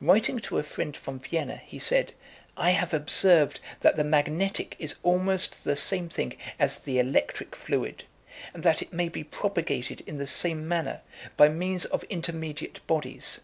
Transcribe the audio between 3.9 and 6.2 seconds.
the magnetic is almost the same